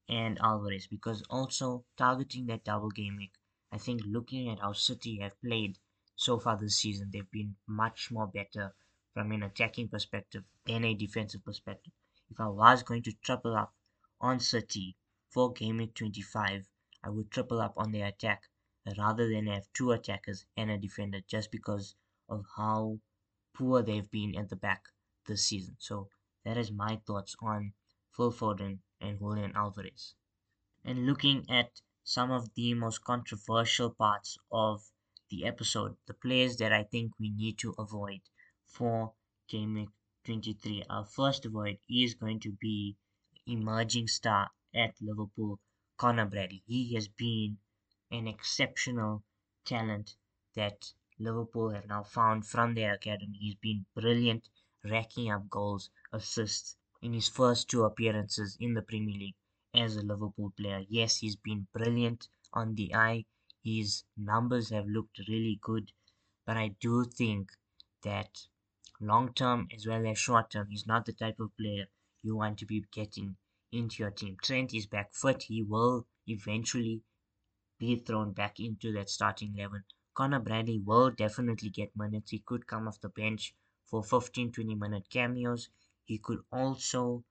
and 0.08 0.38
Alvarez 0.40 0.86
because 0.86 1.24
also 1.30 1.86
targeting 1.98 2.46
that 2.48 2.63
double 2.63 2.90
game 2.90 3.18
week. 3.18 3.34
I 3.72 3.78
think 3.80 4.01
looking 4.06 4.50
at 4.50 4.60
how 4.60 4.74
City 4.74 5.20
have 5.22 5.40
played 5.42 5.80
so 6.16 6.38
far 6.38 6.58
this 6.58 6.78
season, 6.78 7.10
they've 7.12 7.32
been 7.32 7.56
much 7.66 8.12
more 8.12 8.28
better 8.28 8.75
from 9.13 9.32
an 9.32 9.42
attacking 9.44 9.88
perspective 9.88 10.44
than 10.66 10.86
a 10.86 10.94
defensive 10.94 11.44
perspective. 11.44 11.94
If 12.30 12.40
I 12.40 12.48
was 12.48 12.84
going 12.84 13.04
to 13.04 13.13
triple 13.24 13.56
up 13.56 13.74
on 14.22 14.40
City 14.40 14.96
for 15.30 15.51
week 15.60 15.96
25, 15.96 16.70
I 17.04 17.10
would 17.10 17.32
triple 17.32 17.60
up 17.60 17.74
on 17.75 17.92
their 17.92 18.06
attack 18.06 18.44
rather 18.98 19.28
than 19.28 19.48
have 19.48 19.68
two 19.74 19.92
attackers 19.92 20.46
and 20.56 20.72
a 20.72 20.78
defender 20.78 21.20
just 21.28 21.51
because 21.51 21.96
of 22.30 22.46
how 22.56 23.00
poor 23.54 23.82
they've 23.82 24.10
been 24.10 24.36
at 24.38 24.50
the 24.50 24.56
back 24.56 24.86
this 25.25 25.46
season. 25.46 25.75
So 25.80 26.10
that 26.46 26.58
is 26.58 26.72
my 26.72 27.01
thoughts 27.06 27.36
on 27.42 27.74
Phil 28.16 28.32
Foden 28.32 28.80
and 29.00 29.20
Julian 29.20 29.54
Alvarez. 29.56 30.16
And 30.86 31.06
looking 31.06 31.46
at 31.50 31.82
some 32.04 32.32
of 32.32 32.54
the 32.56 32.74
most 32.74 33.04
controversial 33.04 33.90
parts 33.92 34.38
of 34.51 34.92
the 35.30 35.46
episode, 35.46 35.96
the 36.08 36.13
players 36.13 36.58
that 36.58 36.74
I 36.74 36.84
think 36.84 37.13
we 37.20 37.30
need 37.30 37.58
to 37.60 37.74
avoid 37.78 38.22
for 38.66 39.13
Game 39.48 39.75
Week 39.75 39.90
23. 40.25 40.84
Our 40.90 41.06
first 41.06 41.46
avoid 41.46 41.78
is 41.90 42.16
going 42.16 42.40
to 42.42 42.51
be 42.51 42.98
emerging 43.48 44.07
star 44.07 44.51
at 44.74 45.01
Liverpool, 45.01 45.60
Conor 45.98 46.25
Bradley. 46.25 46.63
He 46.67 46.93
has 46.95 47.07
been 47.07 47.60
an 48.12 48.27
exceptional 48.27 49.24
talent 49.65 50.15
that 50.55 50.93
Liverpool 51.17 51.69
have 51.71 51.88
now 51.88 52.03
found 52.03 52.45
from 52.45 52.74
their 52.75 52.93
academy. 52.93 53.38
He's 53.39 53.55
been 53.55 53.86
brilliant, 53.95 54.50
racking 54.83 55.31
up 55.31 55.50
goals, 55.50 55.89
assists 56.12 56.77
in 57.01 57.13
his 57.13 57.27
first 57.27 57.69
two 57.69 57.83
appearances 57.83 58.57
in 58.60 58.74
the 58.75 58.81
Premier 58.81 59.17
League. 59.17 59.36
as 59.74 59.95
a 59.95 60.01
Liverpool 60.03 60.51
player. 60.51 60.86
Yes, 60.88 61.17
he's 61.17 61.36
been 61.36 61.67
brilliant 61.74 62.27
on 62.53 62.75
the 62.75 62.93
eye. 62.93 63.25
His 63.63 64.03
numbers 64.15 64.69
have 64.69 64.86
looked 64.88 65.19
really 65.27 65.57
good, 65.62 65.91
but 66.45 66.57
I 66.57 66.69
do 66.79 67.05
think 67.05 67.51
that 68.03 68.48
long 69.00 69.33
term 69.33 69.67
as 69.74 69.88
well 69.88 70.05
as 70.07 70.19
short 70.19 70.51
term, 70.51 70.69
he's 70.69 70.86
not 70.88 71.05
the 71.05 71.13
type 71.13 71.39
of 71.39 71.55
player 71.57 71.88
you 72.24 72.36
want 72.36 72.60
to 72.60 72.66
be 72.66 72.86
getting 72.92 73.38
into 73.72 74.04
your 74.04 74.12
team. 74.12 74.38
Trent 74.42 74.74
is 74.74 74.86
back 74.86 75.13
fit. 75.13 75.44
He 75.44 75.63
will 75.63 76.08
eventually 76.28 77.01
be 77.80 77.96
thrown 77.96 78.32
back 78.32 78.60
into 78.60 78.92
that 78.94 79.10
starting 79.10 79.56
11. 79.58 79.84
Conor 80.13 80.40
Bradley 80.40 80.80
will 80.80 81.10
definitely 81.10 81.70
get 81.70 81.96
minutes. 81.96 82.32
He 82.32 82.40
could 82.40 82.68
come 82.68 82.88
off 82.88 83.01
the 83.01 83.10
bench 83.10 83.56
for 83.86 84.04
15 84.04 84.51
20 84.51 84.75
minute 84.75 85.10
cameos. 85.10 85.70
He 86.04 86.18
could 86.18 86.44
also 86.51 87.24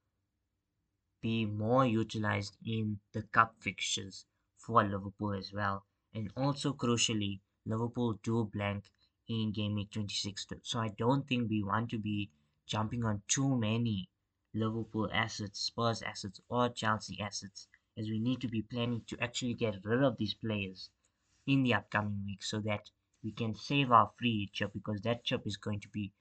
be 1.21 1.45
more 1.45 1.87
utilized 1.87 2.57
in 2.65 2.99
the 3.13 3.23
cup 3.23 3.55
fixtures 3.61 4.25
for 4.57 4.83
Liverpool 4.83 5.35
as 5.35 5.53
well. 5.53 5.85
And 6.15 6.33
also, 6.37 6.73
crucially, 6.73 7.41
Liverpool 7.65 8.19
do 8.23 8.45
blank 8.45 8.91
in 9.29 9.53
game 9.53 9.75
week 9.75 9.91
26. 9.91 10.47
So 10.63 10.81
I 10.81 10.89
don't 10.89 11.29
think 11.29 11.49
we 11.49 11.63
want 11.63 11.91
to 11.91 11.99
be 11.99 12.31
jumping 12.67 13.05
on 13.05 13.23
too 13.29 13.57
many 13.57 14.09
Liverpool 14.53 15.09
assets, 15.13 15.61
Spurs 15.61 16.03
assets, 16.03 16.41
or 16.49 16.69
Chelsea 16.69 17.21
assets, 17.21 17.69
as 17.97 18.09
we 18.09 18.19
need 18.19 18.41
to 18.41 18.49
be 18.49 18.63
planning 18.63 19.03
to 19.07 19.17
actually 19.23 19.55
get 19.55 19.85
rid 19.85 20.03
of 20.03 20.17
these 20.17 20.35
players 20.35 20.91
in 21.47 21.63
the 21.63 21.75
upcoming 21.75 22.25
week 22.27 22.43
so 22.43 22.61
that 22.61 22.91
we 23.23 23.33
can 23.33 23.55
save 23.55 23.93
our 23.93 24.11
free 24.19 24.49
chip 24.53 24.73
because 24.73 25.01
that 25.03 25.25
chip 25.25 25.47
is 25.47 25.57
going 25.57 25.81
to 25.81 25.89
be 25.89 26.13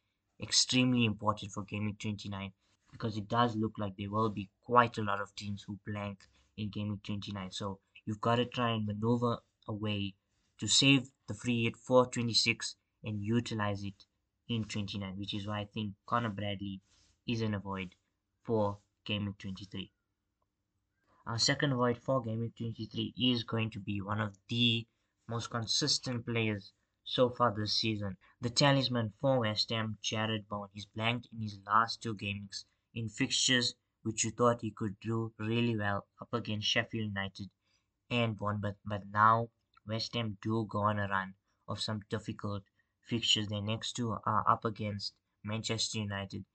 extremely 0.41 1.05
important 1.05 1.51
for 1.51 1.65
week 1.71 1.99
29 1.99 2.51
because 2.91 3.17
it 3.17 3.27
does 3.27 3.55
look 3.55 3.73
like 3.77 3.95
there 3.97 4.09
will 4.09 4.29
be 4.29 4.49
quite 4.63 4.97
a 4.97 5.01
lot 5.01 5.21
of 5.21 5.35
teams 5.35 5.63
who 5.63 5.79
blank 5.85 6.19
in 6.57 6.71
week 6.73 7.03
29 7.03 7.51
so 7.51 7.79
you've 8.05 8.21
got 8.21 8.35
to 8.35 8.45
try 8.45 8.71
and 8.71 8.85
maneuver 8.85 9.39
a 9.67 9.73
way 9.73 10.13
to 10.57 10.67
save 10.67 11.09
the 11.27 11.33
free 11.33 11.63
hit 11.63 11.77
for 11.77 12.05
26 12.05 12.75
and 13.03 13.23
utilize 13.23 13.83
it 13.83 14.05
in 14.47 14.63
29 14.63 15.17
which 15.17 15.33
is 15.33 15.47
why 15.47 15.59
i 15.59 15.65
think 15.65 15.93
conor 16.05 16.29
bradley 16.29 16.81
is 17.27 17.41
an 17.41 17.53
avoid 17.53 17.95
for 18.49 18.79
game 19.05 19.25
week 19.27 19.37
23 19.37 19.91
our 21.27 21.37
second 21.37 21.73
avoid 21.73 21.95
for 21.99 22.23
game 22.23 22.39
week 22.39 22.55
23 22.57 23.13
is 23.15 23.43
going 23.43 23.69
to 23.69 23.79
be 23.79 24.01
one 24.01 24.19
of 24.19 24.35
the 24.47 24.87
most 25.27 25.51
consistent 25.51 26.25
players 26.25 26.73
so 27.03 27.29
far 27.29 27.53
this 27.53 27.73
season. 27.73 28.17
The 28.41 28.49
talisman 28.49 29.13
for 29.21 29.41
West 29.41 29.69
Ham, 29.69 29.99
Jarrod 30.01 30.47
Bowen, 30.47 30.69
he's 30.73 30.87
blanked 30.87 31.27
in 31.31 31.43
his 31.43 31.59
last 31.67 32.01
two 32.01 32.15
games 32.15 32.65
in 32.95 33.09
fixtures 33.09 33.75
which 34.01 34.23
you 34.23 34.31
thought 34.31 34.61
he 34.61 34.71
could 34.71 34.99
do 34.99 35.31
really 35.37 35.77
well 35.77 36.07
up 36.19 36.33
against 36.33 36.67
Sheffield 36.67 37.09
United 37.09 37.51
and 38.09 38.35
Bournemouth. 38.35 38.77
But 38.83 39.05
now 39.11 39.49
West 39.85 40.15
Ham 40.15 40.39
do 40.41 40.65
go 40.67 40.79
on 40.79 40.97
a 40.97 41.07
run 41.07 41.35
of 41.67 41.79
some 41.79 42.01
difficult 42.09 42.63
fixtures. 43.03 43.49
Their 43.49 43.61
next 43.61 43.93
two 43.93 44.17
are 44.25 44.43
up 44.47 44.65
against 44.65 45.13
Manchester 45.43 45.99
United 45.99 46.45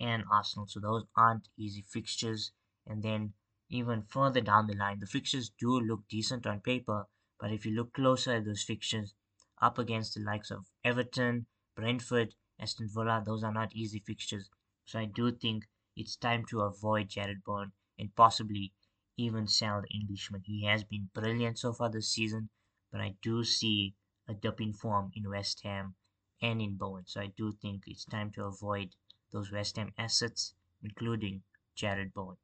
and 0.00 0.24
Arsenal. 0.30 0.66
So 0.66 0.80
those 0.80 1.04
aren't 1.16 1.48
easy 1.56 1.82
fixtures. 1.82 2.52
And 2.86 3.02
then 3.02 3.34
even 3.70 4.02
further 4.02 4.40
down 4.40 4.66
the 4.66 4.74
line, 4.74 5.00
the 5.00 5.06
fixtures 5.06 5.50
do 5.58 5.80
look 5.80 6.08
decent 6.08 6.46
on 6.46 6.60
paper. 6.60 7.06
But 7.40 7.52
if 7.52 7.66
you 7.66 7.72
look 7.72 7.92
closer 7.92 8.32
at 8.32 8.44
those 8.44 8.62
fixtures, 8.62 9.14
up 9.60 9.78
against 9.78 10.14
the 10.14 10.20
likes 10.20 10.50
of 10.50 10.66
Everton, 10.84 11.46
Brentford, 11.76 12.34
Aston 12.60 12.88
Villa, 12.88 13.22
those 13.24 13.42
are 13.42 13.52
not 13.52 13.74
easy 13.74 14.02
fixtures. 14.06 14.48
So 14.84 14.98
I 14.98 15.06
do 15.06 15.32
think 15.32 15.64
it's 15.96 16.16
time 16.16 16.44
to 16.50 16.60
avoid 16.60 17.08
Jarrod 17.08 17.42
Bowen 17.44 17.72
and 17.98 18.14
possibly 18.14 18.72
even 19.16 19.46
sell 19.46 19.80
the 19.80 19.96
Englishman. 19.96 20.42
He 20.44 20.64
has 20.66 20.84
been 20.84 21.10
brilliant 21.14 21.58
so 21.58 21.72
far 21.72 21.88
this 21.88 22.12
season, 22.12 22.50
but 22.90 23.00
I 23.00 23.16
do 23.22 23.44
see 23.44 23.94
a 24.28 24.34
dip 24.34 24.60
in 24.60 24.72
form 24.72 25.10
in 25.14 25.28
West 25.28 25.62
Ham 25.64 25.94
and 26.42 26.60
in 26.60 26.76
Bowen. 26.76 27.04
So 27.06 27.20
I 27.20 27.32
do 27.36 27.52
think 27.52 27.84
it's 27.86 28.04
time 28.04 28.30
to 28.32 28.44
avoid 28.44 28.94
those 29.34 29.50
West 29.50 29.76
Ham 29.76 29.92
assets, 29.98 30.54
including 30.80 31.42
Jarrod 31.76 32.14
Bowen. 32.14 32.36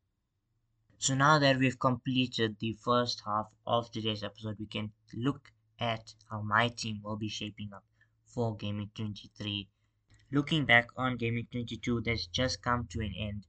So 0.98 1.14
now 1.14 1.38
that 1.38 1.56
we've 1.56 1.78
completed 1.78 2.58
the 2.58 2.72
first 2.72 3.22
half 3.24 3.46
of 3.64 3.92
today's 3.92 4.24
episode, 4.24 4.58
we 4.58 4.66
can 4.66 4.92
look 5.14 5.52
at 5.78 6.14
how 6.28 6.42
my 6.42 6.68
team 6.68 7.00
will 7.02 7.16
be 7.16 7.28
shaping 7.28 7.72
up 7.72 7.84
for 8.26 8.56
Gameweek 8.56 8.92
23. 8.94 9.68
Looking 10.32 10.66
back 10.66 10.88
on 10.96 11.16
Gameweek 11.16 11.50
22 11.52 12.00
that's 12.02 12.26
just 12.26 12.60
come 12.60 12.88
to 12.88 13.00
an 13.00 13.14
end. 13.16 13.46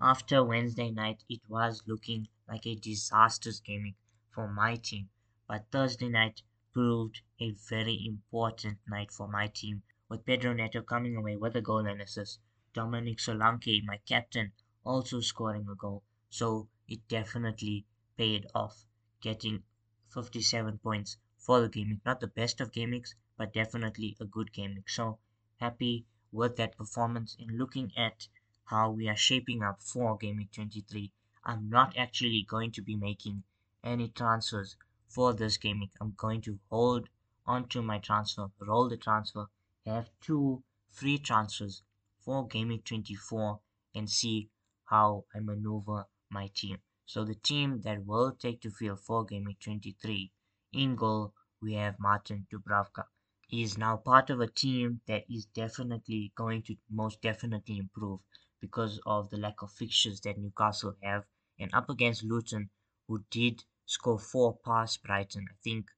After 0.00 0.42
Wednesday 0.42 0.90
night, 0.90 1.22
it 1.28 1.42
was 1.48 1.82
looking 1.86 2.28
like 2.48 2.66
a 2.66 2.74
disastrous 2.74 3.60
gameweek 3.60 3.96
for 4.30 4.48
my 4.48 4.76
team, 4.76 5.10
but 5.46 5.70
Thursday 5.70 6.08
night 6.08 6.40
proved 6.72 7.20
a 7.38 7.50
very 7.68 8.06
important 8.06 8.78
night 8.88 9.12
for 9.12 9.28
my 9.28 9.48
team, 9.48 9.82
with 10.08 10.24
Pedro 10.24 10.54
Neto 10.54 10.80
coming 10.80 11.14
away 11.14 11.36
with 11.36 11.54
a 11.54 11.60
goal 11.60 11.86
and 11.86 12.00
assist. 12.00 12.40
Dominic 12.72 13.18
Solanke, 13.18 13.84
my 13.84 13.96
captain, 14.06 14.52
also 14.84 15.20
scoring 15.20 15.68
a 15.68 15.74
goal, 15.74 16.04
so 16.28 16.68
it 16.86 17.08
definitely 17.08 17.84
paid 18.16 18.46
off, 18.54 18.86
getting 19.20 19.64
57 20.08 20.78
points 20.78 21.16
for 21.36 21.60
the 21.60 21.68
gameweek. 21.68 22.04
Not 22.04 22.20
the 22.20 22.28
best 22.28 22.60
of 22.60 22.70
gameweeks, 22.70 23.14
but 23.36 23.52
definitely 23.52 24.16
a 24.20 24.24
good 24.24 24.52
gameweek. 24.52 24.88
So 24.88 25.18
happy 25.56 26.06
with 26.30 26.56
that 26.56 26.76
performance 26.76 27.34
in 27.38 27.58
looking 27.58 27.92
at 27.96 28.28
how 28.66 28.90
we 28.90 29.08
are 29.08 29.16
shaping 29.16 29.62
up 29.62 29.82
for 29.82 30.16
gameweek 30.16 30.52
23. 30.52 31.12
I'm 31.42 31.68
not 31.68 31.96
actually 31.96 32.42
going 32.42 32.70
to 32.72 32.82
be 32.82 32.94
making 32.94 33.42
any 33.82 34.08
transfers 34.08 34.76
for 35.08 35.32
this 35.32 35.58
gameweek. 35.58 35.90
I'm 36.00 36.14
going 36.16 36.40
to 36.42 36.60
hold 36.70 37.08
onto 37.46 37.82
my 37.82 37.98
transfer, 37.98 38.52
roll 38.60 38.88
the 38.88 38.96
transfer, 38.96 39.48
have 39.84 40.08
two 40.20 40.62
free 40.90 41.18
transfers 41.18 41.82
for 42.24 42.46
gameweek 42.46 42.84
24 42.84 43.60
and 43.94 44.08
see 44.08 44.50
how 44.84 45.24
I 45.34 45.40
maneuver 45.40 46.06
my 46.30 46.48
team. 46.54 46.78
So 47.06 47.24
the 47.24 47.34
team 47.34 47.80
that 47.80 48.04
will 48.04 48.32
take 48.32 48.60
to 48.62 48.70
field 48.70 49.00
for 49.00 49.26
gameweek 49.26 49.60
23 49.60 50.30
in 50.72 50.96
goal, 50.96 51.34
we 51.60 51.74
have 51.74 51.98
Martin 51.98 52.46
Dubravka. 52.52 53.04
He 53.48 53.62
is 53.62 53.76
now 53.76 53.96
part 53.96 54.30
of 54.30 54.40
a 54.40 54.46
team 54.46 55.00
that 55.06 55.24
is 55.28 55.46
definitely 55.46 56.32
going 56.36 56.62
to 56.62 56.76
most 56.88 57.20
definitely 57.20 57.78
improve 57.78 58.20
because 58.60 59.00
of 59.06 59.30
the 59.30 59.38
lack 59.38 59.62
of 59.62 59.72
fixtures 59.72 60.20
that 60.20 60.38
Newcastle 60.38 60.94
have. 61.02 61.24
And 61.58 61.74
up 61.74 61.90
against 61.90 62.22
Luton, 62.22 62.70
who 63.08 63.24
did 63.30 63.64
score 63.86 64.18
four 64.18 64.56
past 64.58 65.02
Brighton, 65.02 65.46
I 65.50 65.54
think 65.64 65.90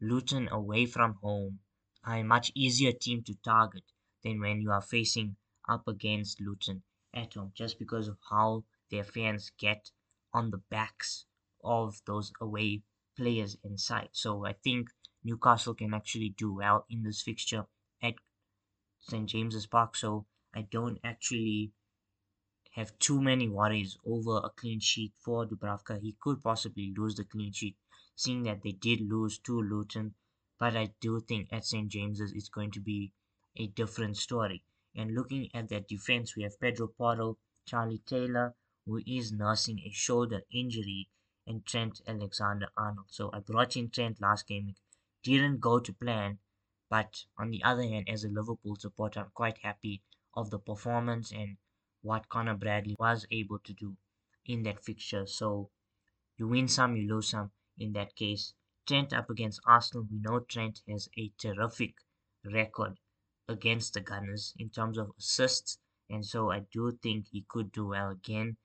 Luton 0.00 0.48
away 0.48 0.84
from 0.84 1.14
home 1.22 1.60
are 2.04 2.16
a 2.16 2.22
much 2.22 2.52
easier 2.54 2.92
team 2.92 3.22
to 3.24 3.34
target 3.36 3.84
than 4.22 4.40
when 4.40 4.60
you 4.60 4.70
are 4.70 4.82
facing 4.82 5.36
up 5.70 5.86
against 5.86 6.40
Luton 6.40 6.82
at 7.14 7.34
home, 7.34 7.52
just 7.54 7.78
because 7.78 8.08
of 8.08 8.18
how 8.28 8.64
their 8.90 9.04
fans 9.04 9.52
get 9.58 9.90
on 10.34 10.50
the 10.50 10.62
backs 10.70 11.26
of 11.62 12.00
those 12.06 12.32
away 12.40 12.82
players 13.16 13.56
inside. 13.62 14.08
So 14.12 14.44
I 14.44 14.52
think 14.52 14.88
Newcastle 15.22 15.74
can 15.74 15.94
actually 15.94 16.34
do 16.36 16.54
well 16.54 16.86
in 16.90 17.02
this 17.02 17.22
fixture 17.22 17.66
at 18.02 18.14
St 18.98 19.28
James's 19.28 19.66
Park. 19.66 19.96
So 19.96 20.26
I 20.54 20.62
don't 20.62 20.98
actually 21.04 21.72
have 22.72 22.98
too 22.98 23.20
many 23.20 23.48
worries 23.48 23.96
over 24.06 24.38
a 24.38 24.50
clean 24.50 24.80
sheet 24.80 25.12
for 25.18 25.46
Dubravka. 25.46 26.00
He 26.00 26.16
could 26.20 26.42
possibly 26.42 26.94
lose 26.96 27.14
the 27.16 27.24
clean 27.24 27.52
sheet, 27.52 27.76
seeing 28.16 28.44
that 28.44 28.62
they 28.62 28.72
did 28.72 29.00
lose 29.00 29.38
to 29.40 29.60
Luton. 29.60 30.14
But 30.58 30.76
I 30.76 30.90
do 31.00 31.20
think 31.20 31.48
at 31.52 31.64
St 31.64 31.88
James's 31.88 32.32
it's 32.32 32.48
going 32.48 32.70
to 32.72 32.80
be 32.80 33.12
a 33.56 33.66
different 33.66 34.16
story. 34.16 34.62
And 34.94 35.14
looking 35.14 35.48
at 35.54 35.68
that 35.68 35.88
defense, 35.88 36.34
we 36.34 36.42
have 36.42 36.58
Pedro 36.60 36.88
Porro, 36.88 37.38
Charlie 37.64 38.02
Taylor, 38.06 38.54
who 38.86 39.00
is 39.06 39.30
nursing 39.32 39.78
a 39.80 39.90
shoulder 39.90 40.42
injury, 40.52 41.08
and 41.46 41.64
Trent 41.64 42.00
Alexander 42.06 42.68
Arnold. 42.76 43.06
So 43.10 43.30
I 43.32 43.40
brought 43.40 43.76
in 43.76 43.90
Trent 43.90 44.20
last 44.20 44.46
game. 44.46 44.74
Didn't 45.22 45.60
go 45.60 45.78
to 45.78 45.92
plan, 45.92 46.38
but 46.88 47.24
on 47.38 47.50
the 47.50 47.62
other 47.62 47.82
hand, 47.82 48.08
as 48.08 48.24
a 48.24 48.28
Liverpool 48.28 48.76
supporter, 48.76 49.20
I'm 49.20 49.30
quite 49.32 49.58
happy 49.58 50.02
of 50.34 50.50
the 50.50 50.58
performance 50.58 51.30
and 51.32 51.56
what 52.02 52.28
Conor 52.28 52.56
Bradley 52.56 52.96
was 52.98 53.26
able 53.30 53.58
to 53.60 53.72
do 53.72 53.96
in 54.44 54.62
that 54.64 54.84
fixture. 54.84 55.26
So 55.26 55.70
you 56.36 56.48
win 56.48 56.66
some, 56.68 56.96
you 56.96 57.06
lose 57.08 57.28
some 57.28 57.52
in 57.78 57.92
that 57.92 58.16
case. 58.16 58.54
Trent 58.86 59.12
up 59.12 59.30
against 59.30 59.60
Arsenal. 59.66 60.08
We 60.10 60.18
know 60.18 60.40
Trent 60.40 60.82
has 60.88 61.08
a 61.16 61.30
terrific 61.38 61.94
record 62.44 62.98
against 63.50 63.94
the 63.94 64.00
Gunners 64.00 64.54
in 64.60 64.70
terms 64.70 64.96
of 64.96 65.10
assists, 65.18 65.78
and 66.08 66.24
so 66.24 66.52
I 66.52 66.60
do 66.72 66.92
think 67.02 67.26
he 67.26 67.44
could 67.48 67.72
do 67.72 67.88
well 67.88 68.10
again 68.10 68.56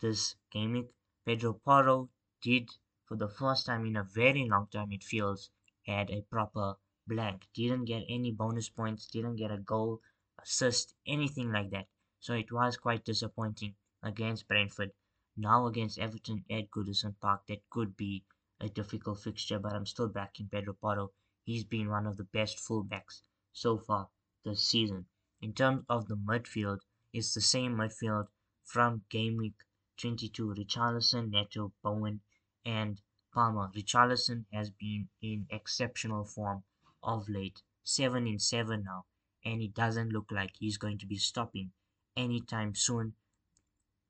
this 0.00 0.34
gameweek. 0.50 0.88
Pedro 1.26 1.60
Porro 1.62 2.08
did, 2.40 2.70
for 3.04 3.16
the 3.16 3.28
first 3.28 3.66
time 3.66 3.84
in 3.84 3.96
a 3.96 4.02
very 4.02 4.48
long 4.48 4.66
time, 4.72 4.92
it 4.92 5.04
feels, 5.04 5.50
had 5.86 6.10
a 6.10 6.22
proper 6.22 6.76
blank. 7.06 7.48
Didn't 7.54 7.84
get 7.84 8.04
any 8.08 8.32
bonus 8.32 8.70
points, 8.70 9.06
didn't 9.06 9.36
get 9.36 9.50
a 9.50 9.58
goal, 9.58 10.00
assist, 10.42 10.94
anything 11.06 11.52
like 11.52 11.70
that. 11.72 11.88
So 12.18 12.32
it 12.32 12.50
was 12.50 12.78
quite 12.78 13.04
disappointing 13.04 13.74
against 14.02 14.48
Brentford. 14.48 14.92
Now 15.36 15.66
against 15.66 15.98
Everton 15.98 16.46
at 16.50 16.70
Goodison 16.70 17.14
Park, 17.20 17.42
that 17.48 17.68
could 17.68 17.94
be 17.94 18.24
a 18.58 18.70
difficult 18.70 19.20
fixture, 19.20 19.58
but 19.58 19.74
I'm 19.74 19.86
still 19.86 20.08
backing 20.08 20.48
Pedro 20.48 20.72
Porro. 20.72 21.12
He's 21.44 21.64
been 21.64 21.90
one 21.90 22.06
of 22.06 22.16
the 22.16 22.24
best 22.24 22.56
fullbacks 22.56 23.20
so 23.52 23.76
far 23.76 24.08
this 24.44 24.66
season. 24.66 25.06
In 25.40 25.52
terms 25.52 25.84
of 25.88 26.08
the 26.08 26.16
midfield, 26.16 26.80
it's 27.12 27.34
the 27.34 27.40
same 27.40 27.76
midfield 27.76 28.28
from 28.64 29.04
game 29.10 29.36
week 29.36 29.54
22. 29.96 30.54
Richarlison, 30.56 31.30
Neto, 31.30 31.72
Bowen, 31.82 32.20
and 32.64 33.00
Palmer. 33.32 33.70
Richarlison 33.76 34.44
has 34.52 34.70
been 34.70 35.08
in 35.20 35.46
exceptional 35.50 36.24
form 36.24 36.64
of 37.02 37.28
late, 37.28 37.62
7 37.84 38.26
in 38.26 38.38
7 38.38 38.84
now, 38.84 39.06
and 39.44 39.62
it 39.62 39.74
doesn't 39.74 40.10
look 40.10 40.30
like 40.30 40.52
he's 40.58 40.78
going 40.78 40.98
to 40.98 41.06
be 41.06 41.16
stopping 41.16 41.72
anytime 42.16 42.74
soon. 42.74 43.14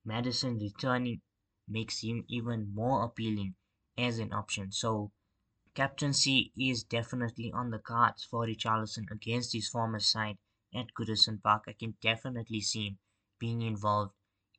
Maddison 0.04 0.58
returning 0.58 1.20
makes 1.68 2.02
him 2.02 2.24
even 2.28 2.74
more 2.74 3.04
appealing 3.04 3.54
as 3.96 4.18
an 4.18 4.32
option. 4.32 4.72
So 4.72 5.12
captaincy 5.74 6.52
is 6.58 6.84
definitely 6.84 7.52
on 7.52 7.70
the 7.70 7.78
cards 7.78 8.24
for 8.24 8.46
Richarlison 8.46 9.10
against 9.10 9.52
his 9.52 9.68
former 9.68 10.00
side 10.00 10.38
at 10.74 10.94
Goodison 10.98 11.42
Park. 11.42 11.64
I 11.68 11.72
can 11.72 11.94
definitely 12.00 12.60
see 12.60 12.88
him 12.88 12.98
being 13.38 13.62
involved 13.62 14.12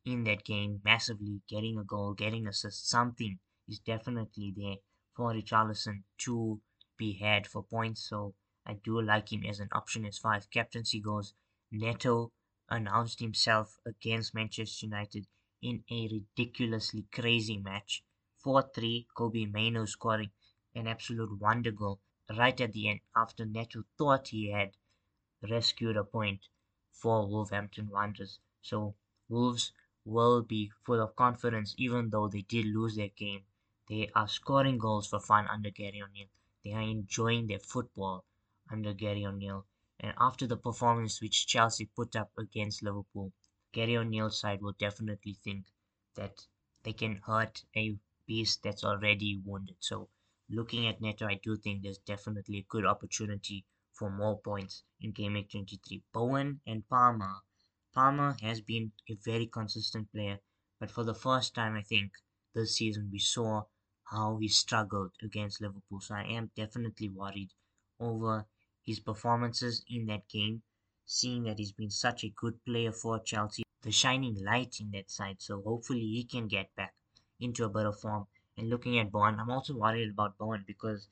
in 0.04 0.24
that 0.24 0.44
game 0.44 0.80
massively, 0.84 1.42
getting 1.48 1.78
a 1.78 1.84
goal, 1.84 2.14
getting 2.14 2.46
assist, 2.46 2.88
something 2.88 3.38
is 3.68 3.78
definitely 3.78 4.52
there 4.56 4.76
for 5.14 5.32
Richarlison 5.32 6.02
to 6.18 6.60
be 6.98 7.12
had 7.14 7.46
for 7.46 7.62
points. 7.62 8.08
So 8.08 8.34
I 8.66 8.74
do 8.74 9.00
like 9.00 9.32
him 9.32 9.44
as 9.48 9.60
an 9.60 9.68
option 9.72 10.04
as 10.04 10.18
far 10.18 10.34
as 10.34 10.46
captaincy 10.46 11.00
goes. 11.00 11.34
Neto 11.70 12.32
announced 12.68 13.20
himself 13.20 13.76
against 13.86 14.34
Manchester 14.34 14.86
United 14.86 15.26
in 15.60 15.84
a 15.90 16.08
ridiculously 16.10 17.06
crazy 17.12 17.58
match. 17.58 18.02
4-3, 18.44 19.06
Kobbie 19.16 19.46
Mainoo 19.46 19.86
scoring 19.86 20.30
an 20.74 20.86
absolute 20.86 21.40
wonder 21.40 21.70
goal 21.70 22.00
right 22.36 22.60
at 22.60 22.72
the 22.72 22.88
end 22.88 23.00
after 23.14 23.44
Neto 23.44 23.84
thought 23.98 24.28
he 24.28 24.50
had 24.50 24.76
rescued 25.48 25.96
a 25.96 26.04
point 26.04 26.48
for 26.90 27.26
Wolverhampton 27.26 27.88
Wanderers. 27.90 28.38
So 28.60 28.94
Wolves 29.28 29.72
will 30.04 30.42
be 30.42 30.70
full 30.84 31.00
of 31.00 31.16
confidence 31.16 31.74
even 31.78 32.10
though 32.10 32.28
they 32.28 32.42
did 32.42 32.66
lose 32.66 32.96
their 32.96 33.08
game. 33.08 33.44
They 33.88 34.10
are 34.14 34.28
scoring 34.28 34.78
goals 34.78 35.08
for 35.08 35.20
fun 35.20 35.46
under 35.48 35.70
Gary 35.70 36.00
O'Neill. 36.00 36.28
They 36.64 36.72
are 36.72 36.80
enjoying 36.80 37.46
their 37.48 37.58
football 37.58 38.24
under 38.70 38.94
Gary 38.94 39.26
O'Neill. 39.26 39.66
And 40.00 40.14
after 40.18 40.46
the 40.46 40.56
performance 40.56 41.20
which 41.20 41.46
Chelsea 41.46 41.86
put 41.86 42.16
up 42.16 42.30
against 42.38 42.82
Liverpool, 42.82 43.32
Gary 43.72 43.96
O'Neill's 43.96 44.38
side 44.38 44.62
will 44.62 44.72
definitely 44.72 45.34
think 45.34 45.66
that 46.14 46.46
they 46.82 46.92
can 46.92 47.16
hurt 47.16 47.64
a 47.76 47.96
beast 48.26 48.62
that's 48.62 48.84
already 48.84 49.36
wounded. 49.44 49.76
So 49.80 50.08
looking 50.52 50.86
at 50.86 51.00
Neto, 51.00 51.26
I 51.26 51.40
do 51.42 51.56
think 51.56 51.82
there's 51.82 51.98
definitely 51.98 52.58
a 52.58 52.66
good 52.68 52.86
opportunity 52.86 53.64
for 53.92 54.10
more 54.10 54.38
points 54.38 54.84
in 55.00 55.12
Game 55.12 55.34
Week 55.34 55.50
23. 55.50 56.02
Bowen 56.12 56.60
and 56.66 56.88
Palmer 56.88 57.42
Palmer 57.94 58.38
has 58.40 58.62
been 58.62 58.90
a 59.10 59.14
very 59.16 59.46
consistent 59.46 60.10
player, 60.10 60.40
but 60.80 60.90
for 60.90 61.04
the 61.04 61.14
first 61.14 61.54
time, 61.54 61.76
I 61.76 61.82
think, 61.82 62.12
this 62.54 62.76
season 62.76 63.10
we 63.12 63.18
saw 63.18 63.64
how 64.04 64.38
he 64.38 64.48
struggled 64.48 65.12
against 65.22 65.60
Liverpool. 65.60 66.00
So 66.00 66.14
I 66.14 66.24
am 66.24 66.50
definitely 66.56 67.10
worried 67.10 67.52
over 68.00 68.46
his 68.82 68.98
performances 68.98 69.84
in 69.88 70.06
that 70.06 70.26
game, 70.26 70.62
seeing 71.04 71.42
that 71.42 71.58
he's 71.58 71.72
been 71.72 71.90
such 71.90 72.24
a 72.24 72.30
good 72.30 72.64
player 72.64 72.92
for 72.92 73.20
Chelsea, 73.20 73.62
the 73.82 73.92
shining 73.92 74.42
light 74.42 74.80
in 74.80 74.90
that 74.92 75.10
side. 75.10 75.42
So 75.42 75.60
hopefully 75.60 76.00
he 76.00 76.24
can 76.24 76.48
get 76.48 76.74
back 76.74 76.94
into 77.40 77.64
a 77.64 77.68
better 77.68 77.92
form. 77.92 78.26
And 78.56 78.70
looking 78.70 78.98
at 78.98 79.10
Bowen, 79.12 79.38
I'm 79.38 79.50
also 79.50 79.74
worried 79.76 80.10
about 80.10 80.38
Bowen 80.38 80.64
because 80.66 81.08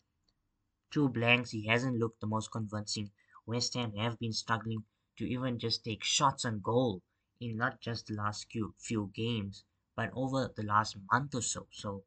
two 0.90 1.09
blanks, 1.09 1.50
he 1.50 1.66
hasn't 1.66 1.97
looked 1.99 2.20
the 2.20 2.26
most 2.26 2.50
convincing. 2.53 3.11
West 3.46 3.74
Ham 3.74 3.92
have 3.96 4.18
been 4.18 4.33
struggling 4.33 4.85
to 5.16 5.24
even 5.29 5.59
just 5.59 5.85
take 5.85 6.05
shots 6.05 6.44
on 6.44 6.61
goal 6.61 7.03
in 7.40 7.57
not 7.57 7.81
just 7.81 8.07
the 8.07 8.14
last 8.14 8.50
few, 8.50 8.74
few 8.79 9.11
games, 9.14 9.64
but 9.96 10.11
over 10.14 10.53
the 10.57 10.62
last 10.62 10.96
month 11.11 11.35
or 11.35 11.42
so. 11.42 11.66
So 11.70 12.05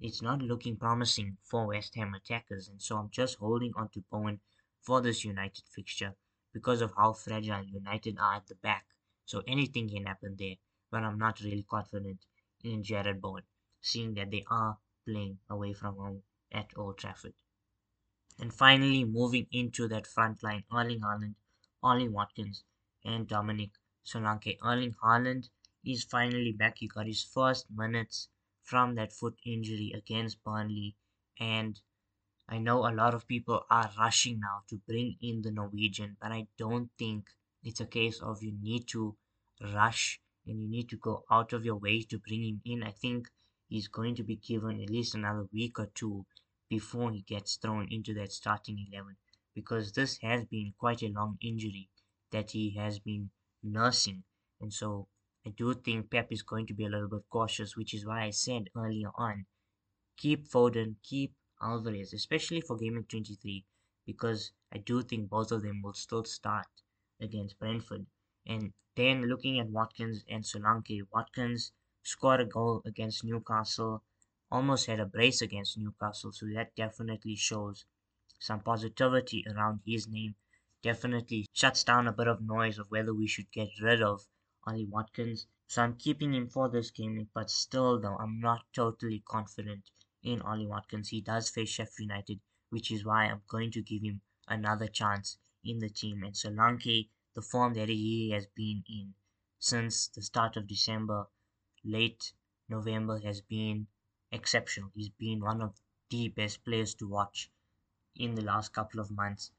it's 0.00 0.22
not 0.22 0.40
looking 0.40 0.76
promising 0.76 1.38
for 1.42 1.66
West 1.66 1.94
Ham 1.96 2.14
attackers. 2.14 2.68
And 2.68 2.80
so 2.80 2.96
I'm 2.96 3.10
just 3.10 3.38
holding 3.38 3.72
on 3.76 3.88
to 3.90 4.04
Bowen 4.10 4.40
for 4.80 5.00
this 5.00 5.24
United 5.24 5.64
fixture 5.68 6.14
because 6.52 6.80
of 6.80 6.92
how 6.96 7.12
fragile 7.12 7.64
United 7.64 8.18
are 8.18 8.34
at 8.34 8.46
the 8.46 8.54
back. 8.54 8.86
So 9.24 9.42
anything 9.46 9.88
can 9.88 10.06
happen 10.06 10.36
there. 10.38 10.56
But 10.90 11.02
I'm 11.02 11.18
not 11.18 11.40
really 11.40 11.64
confident 11.64 12.26
in 12.62 12.82
Jarrod 12.84 13.20
Bowen, 13.20 13.42
seeing 13.84 14.14
that 14.14 14.32
they 14.32 14.44
are 14.50 14.80
playing 15.06 15.40
away 15.48 15.74
from 15.74 15.96
home 15.96 16.24
at 16.50 16.76
Old 16.76 16.98
Trafford. 16.98 17.34
And 18.38 18.54
finally, 18.54 19.02
moving 19.02 19.48
into 19.50 19.88
that 19.88 20.06
front 20.06 20.40
line, 20.44 20.64
Erling 20.72 21.00
Haaland 21.00 21.34
Ollie 21.82 22.08
Watkins 22.08 22.62
and 23.04 23.26
Dominic 23.26 23.72
Solanke. 24.06 24.56
Erling 24.62 24.94
Haaland 25.02 25.50
is 25.84 26.04
finally 26.04 26.52
back. 26.52 26.78
He 26.78 26.86
got 26.86 27.08
his 27.08 27.24
first 27.24 27.68
minutes 27.72 28.28
from 28.62 28.94
that 28.94 29.12
foot 29.12 29.36
injury 29.44 29.90
against 29.92 30.44
Burnley. 30.44 30.96
And 31.40 31.82
I 32.48 32.58
know 32.58 32.86
a 32.88 32.94
lot 32.94 33.14
of 33.14 33.28
people 33.28 33.66
are 33.70 33.92
rushing 33.98 34.40
now 34.40 34.64
to 34.68 34.78
bring 34.78 35.18
in 35.20 35.42
the 35.42 35.50
Norwegian, 35.50 36.16
but 36.20 36.32
I 36.32 36.48
don't 36.56 36.90
think 36.98 37.30
it's 37.62 37.80
a 37.80 37.86
case 37.86 38.22
of 38.22 38.42
you 38.42 38.52
need 38.52 38.88
to 38.88 39.16
rush 39.60 40.20
and 40.46 40.62
you 40.62 40.68
need 40.68 40.88
to 40.90 40.96
go 40.96 41.24
out 41.30 41.52
of 41.52 41.64
your 41.64 41.76
way 41.76 42.02
to 42.02 42.18
bring 42.18 42.44
him 42.44 42.62
in. 42.64 42.82
I 42.82 42.92
think 42.92 43.30
he's 43.68 43.88
going 43.88 44.14
to 44.14 44.24
be 44.24 44.36
given 44.36 44.80
at 44.80 44.90
least 44.90 45.14
another 45.14 45.46
week 45.52 45.78
or 45.78 45.86
two 45.94 46.26
before 46.68 47.12
he 47.12 47.22
gets 47.22 47.56
thrown 47.56 47.86
into 47.90 48.14
that 48.14 48.32
starting 48.32 48.86
11 48.92 49.16
because 49.54 49.92
this 49.92 50.18
has 50.18 50.44
been 50.46 50.74
quite 50.78 51.02
a 51.02 51.08
long 51.08 51.38
injury 51.40 51.88
that 52.32 52.50
he 52.50 52.74
has 52.76 52.98
been 52.98 53.30
nursing. 53.62 54.24
And 54.60 54.72
so 54.72 55.08
I 55.46 55.50
do 55.50 55.74
think 55.74 56.10
Pep 56.10 56.32
is 56.32 56.42
going 56.42 56.66
to 56.66 56.74
be 56.74 56.84
a 56.84 56.88
little 56.88 57.08
bit 57.08 57.28
cautious, 57.30 57.76
which 57.76 57.94
is 57.94 58.06
why 58.06 58.24
I 58.24 58.30
said 58.30 58.70
earlier 58.76 59.10
on 59.16 59.46
keep 60.16 60.48
Foden, 60.48 60.96
keep 61.02 61.34
Alvarez, 61.60 62.12
especially 62.12 62.60
for 62.60 62.76
Game 62.76 62.96
Week 62.96 63.08
23, 63.08 63.64
because 64.06 64.52
I 64.72 64.78
do 64.78 65.02
think 65.02 65.28
both 65.28 65.52
of 65.52 65.62
them 65.62 65.82
will 65.82 65.94
still 65.94 66.24
start 66.24 66.66
against 67.20 67.58
Brentford. 67.58 68.06
And 68.46 68.72
then 68.96 69.26
looking 69.26 69.58
at 69.58 69.70
Watkins 69.70 70.24
and 70.28 70.44
Solanke, 70.44 71.02
Watkins 71.12 71.72
scored 72.04 72.40
a 72.40 72.44
goal 72.44 72.80
against 72.84 73.24
Newcastle, 73.24 74.04
almost 74.50 74.86
had 74.86 75.00
a 75.00 75.06
brace 75.06 75.42
against 75.42 75.76
Newcastle, 75.76 76.30
so 76.30 76.46
that 76.54 76.76
definitely 76.76 77.34
shows 77.34 77.84
some 78.38 78.60
positivity 78.60 79.44
around 79.48 79.80
his 79.84 80.06
name 80.06 80.36
definitely 80.84 81.46
shuts 81.54 81.82
down 81.82 82.06
a 82.06 82.12
bit 82.12 82.28
of 82.28 82.42
noise 82.42 82.78
of 82.78 82.90
whether 82.90 83.14
we 83.14 83.26
should 83.26 83.50
get 83.50 83.70
rid 83.80 84.02
of 84.02 84.28
Ollie 84.66 84.84
Watkins. 84.84 85.46
So 85.66 85.82
I'm 85.82 85.96
keeping 85.96 86.34
him 86.34 86.46
for 86.46 86.68
this 86.68 86.90
game, 86.90 87.30
but 87.32 87.48
still 87.50 87.98
though, 87.98 88.18
I'm 88.18 88.38
not 88.38 88.66
totally 88.74 89.20
confident 89.26 89.90
in 90.22 90.42
Ollie 90.42 90.66
Watkins. 90.66 91.08
He 91.08 91.22
does 91.22 91.48
face 91.48 91.70
Sheffield 91.70 92.10
United, 92.10 92.40
which 92.68 92.92
is 92.92 93.02
why 93.02 93.24
I'm 93.24 93.40
going 93.48 93.70
to 93.70 93.80
give 93.80 94.02
him 94.02 94.20
another 94.46 94.86
chance 94.86 95.38
in 95.64 95.78
the 95.78 95.88
team. 95.88 96.22
And 96.22 96.34
Solanke, 96.34 97.08
the 97.32 97.40
form 97.40 97.72
that 97.74 97.88
he 97.88 98.32
has 98.32 98.46
been 98.54 98.84
in 98.86 99.14
since 99.58 100.08
the 100.08 100.20
start 100.20 100.58
of 100.58 100.66
December, 100.66 101.28
late 101.84 102.32
November, 102.68 103.18
has 103.18 103.40
been 103.40 103.86
exceptional. 104.32 104.90
He's 104.94 105.10
been 105.10 105.40
one 105.40 105.62
of 105.62 105.74
the 106.10 106.28
best 106.28 106.64
players 106.64 106.94
to 106.96 107.08
watch 107.08 107.50
in 108.16 108.34
the 108.34 108.42
last 108.42 108.72
couple 108.72 109.00
of 109.00 109.10
months. 109.10 109.50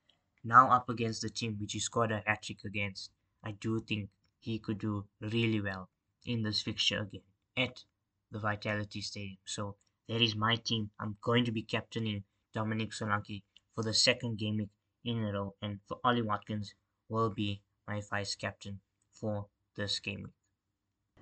Now 0.43 0.69
up 0.69 0.89
against 0.89 1.21
the 1.21 1.29
team 1.29 1.57
which 1.59 1.73
he 1.73 1.79
scored 1.79 2.11
a 2.11 2.23
hat 2.25 2.43
trick 2.43 2.63
against, 2.65 3.11
I 3.43 3.51
do 3.51 3.79
think 3.79 4.09
he 4.39 4.59
could 4.59 4.77
do 4.79 5.05
really 5.19 5.61
well 5.61 5.89
in 6.25 6.43
this 6.43 6.61
fixture 6.61 7.01
again 7.01 7.21
at 7.57 7.83
the 8.31 8.39
Vitality 8.39 9.01
Stadium. 9.01 9.37
So 9.45 9.75
that 10.07 10.21
is 10.21 10.35
my 10.35 10.55
team. 10.55 10.91
I'm 10.99 11.17
going 11.21 11.45
to 11.45 11.51
be 11.51 11.63
captaining 11.63 12.23
Dominic 12.53 12.91
Solanke 12.91 13.43
for 13.73 13.83
the 13.83 13.93
second 13.93 14.37
game 14.37 14.69
in 15.03 15.23
a 15.23 15.31
row, 15.31 15.55
and 15.61 15.79
for 15.87 15.99
Ollie 16.03 16.21
Watkins 16.21 16.73
will 17.09 17.29
be 17.29 17.61
my 17.87 18.01
vice 18.09 18.35
captain 18.35 18.79
for 19.13 19.47
this 19.75 19.99
game. 19.99 20.31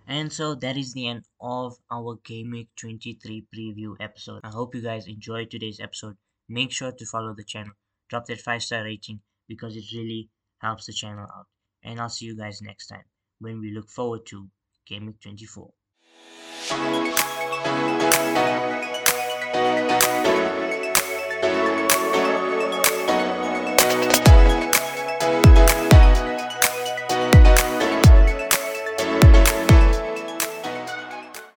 And 0.08 0.32
so 0.32 0.56
that 0.56 0.78
is 0.78 0.94
the 0.94 1.08
end 1.08 1.24
of 1.40 1.78
our 1.92 2.18
Gameweek 2.18 2.68
23 2.76 3.46
preview 3.56 3.96
episode. 4.00 4.42
I 4.44 4.50
hope 4.50 4.76
you 4.76 4.82
guys 4.82 5.08
enjoyed 5.08 5.50
today's 5.50 5.80
episode. 5.80 6.18
Make 6.50 6.72
sure 6.72 6.92
to 6.92 7.06
follow 7.06 7.34
the 7.34 7.44
channel. 7.44 7.74
Drop 8.10 8.26
that 8.26 8.42
5 8.42 8.64
star 8.64 8.84
rating 8.84 9.22
because 9.48 9.76
it 9.76 9.86
really 9.94 10.30
helps 10.60 10.86
the 10.86 10.94
channel 10.94 11.28
out. 11.36 11.48
And 11.84 12.00
I'll 12.00 12.10
see 12.10 12.26
you 12.26 12.38
guys 12.38 12.62
next 12.62 12.88
time 12.88 13.06
when 13.40 13.60
we 13.60 13.72
look 13.72 13.90
forward 13.90 14.26
to 14.28 14.50
Gameweek 14.90 15.22
24. 15.22 15.72